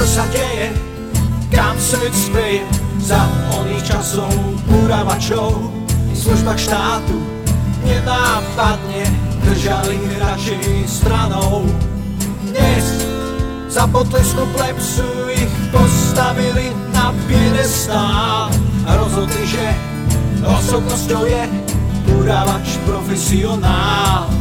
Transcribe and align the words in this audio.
čo 0.00 0.16
sa 0.16 0.24
deje, 0.32 0.72
kam 1.52 1.76
svet 1.76 2.16
speje? 2.16 2.64
Za 3.04 3.20
oných 3.52 3.84
časov 3.84 4.32
urávačov. 4.64 5.60
V 6.16 6.40
štátu 6.56 7.20
nenápadne 7.84 9.04
držali 9.44 10.00
radšej 10.16 10.88
stranou. 10.88 11.68
Dnes 12.48 12.84
za 13.68 13.84
potlesku 13.92 14.48
plepsu 14.56 15.04
ich 15.36 15.52
postavili 15.68 16.72
na 16.96 17.12
piedestál. 17.28 18.48
A 18.88 18.90
rozhodli, 18.96 19.44
že 19.44 19.68
osobnosťou 20.48 21.28
je 21.28 21.44
urávač 22.16 22.80
profesionál. 22.88 24.32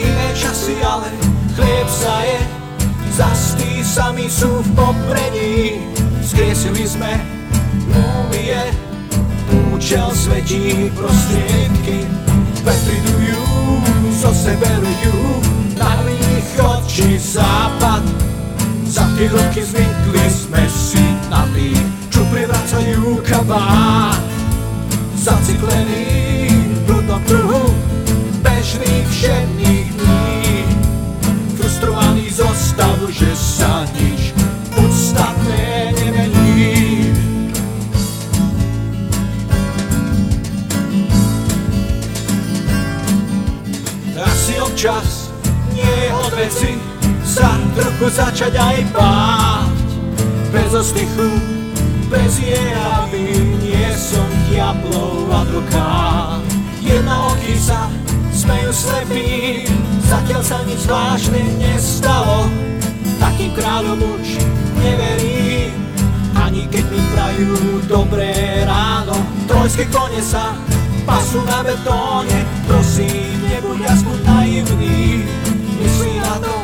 Iné 0.00 0.28
časy, 0.32 0.80
ale 0.80 1.12
chlieb 1.52 1.88
sa 1.92 2.24
je, 2.24 2.59
zas 3.10 3.58
tí 3.58 3.82
sami 3.82 4.30
sú 4.30 4.48
v 4.62 4.68
popredí. 4.74 5.82
Skriesili 6.22 6.86
sme 6.86 7.18
múmie, 7.90 8.60
účel 9.74 10.10
svetí 10.14 10.88
prostriedky, 10.94 12.06
vetridujú, 12.62 13.42
zo 14.14 14.30
seberujú, 14.30 15.18
na 15.74 15.90
východ 16.06 16.80
či 16.86 17.18
západ. 17.18 18.04
Za 18.90 19.06
tie 19.14 19.30
roky 19.30 19.62
zvykli 19.62 20.26
sme 20.30 20.62
si 20.66 21.04
na 21.30 21.46
tých, 21.54 21.82
čo 22.10 22.26
privracajú 22.30 23.22
kabát. 23.22 24.18
Zaciklený 25.14 26.50
v 26.50 26.78
bludnom 26.88 27.22
kruhu 27.28 27.70
bežných 28.42 29.06
všedných 29.12 29.79
že 33.20 33.36
sa 33.36 33.84
nič 34.00 34.32
podstatné 34.72 35.92
nemení. 35.92 37.12
Asi 44.16 44.56
občas 44.56 45.28
nie 45.76 45.84
je 45.84 46.08
od 46.16 46.32
veci 46.32 46.80
sa 47.20 47.60
trochu 47.76 48.08
začať 48.08 48.56
aj 48.56 48.78
báť. 48.96 49.88
Bez 50.48 50.72
ostychu, 50.72 51.28
bez 52.08 52.40
jeraví, 52.40 53.36
nie 53.60 53.88
som 54.00 54.24
diablov 54.48 55.28
advokát. 55.28 56.40
Jednooký 56.80 57.52
sa 57.60 57.92
smejú 58.32 58.72
slepí, 58.72 59.68
zatiaľ 60.08 60.40
sa 60.40 60.64
nič 60.64 60.88
zvláštne 60.88 61.42
nestalo. 61.60 62.09
Mi 67.40 67.48
prajú 67.48 67.80
dobré 67.88 68.64
ráno. 68.68 69.16
Trojské 69.48 69.88
kone 69.88 70.20
sa 70.20 70.52
pasú 71.08 71.40
na 71.48 71.64
betóne, 71.64 72.44
prosím, 72.68 73.32
nebuď 73.48 73.88
aspoň 73.88 74.16
naivný. 74.28 75.24
Myslí 75.80 76.20
na 76.20 76.36
to, 76.36 76.56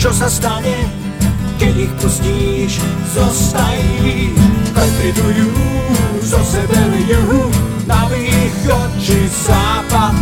čo 0.00 0.10
sa 0.16 0.28
stane, 0.32 0.88
keď 1.60 1.74
ich 1.84 1.92
pustíš, 2.00 2.80
zostají. 3.12 4.32
Pretridujú, 4.72 5.52
zo 6.24 6.40
sebe 6.48 6.80
lijú, 6.96 7.52
na 7.84 8.08
východ 8.08 8.88
či 8.96 9.28
západ. 9.28 10.16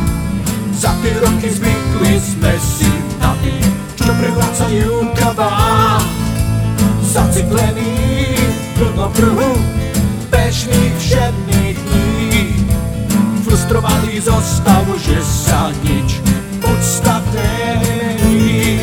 Za 0.74 0.94
tie 1.02 1.14
roky 1.22 1.50
zvykli 1.50 2.14
sme 2.18 2.54
si 2.58 2.90
na 3.22 3.34
tých, 3.42 3.70
čo 3.98 4.10
prevracajú 4.10 4.90
kabát. 5.14 6.02
Zaciklený 7.02 8.17
v 8.78 8.94
plnom 8.94 9.10
kruhu 9.10 9.58
bežných 10.30 10.94
všedných 11.02 11.78
dní. 11.82 12.46
Frustrovaný 13.42 14.22
zostavu, 14.22 14.94
že 15.02 15.18
sa 15.18 15.74
nič 15.82 16.22
podstatné 16.62 17.82
nemení. 17.82 18.78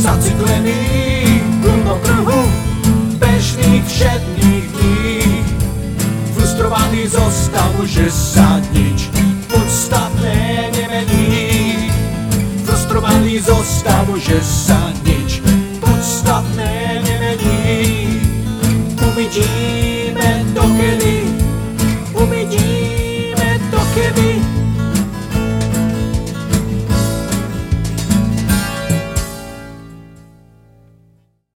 Zaciklený 0.00 0.80
v 1.36 1.56
plnom 1.60 2.00
kruhu 2.00 2.40
bežných 3.20 3.84
všedných 3.84 4.66
dní. 4.72 5.20
Frustrovaný 6.32 7.04
zostavu, 7.04 7.84
že 7.84 8.08
sa 8.08 8.56
nič 8.72 9.12
podstatné 9.52 10.72
nemení. 10.72 11.92
Frustrovaný 12.64 13.36
zostavu, 13.36 14.16
že 14.16 14.40
sa 14.40 14.93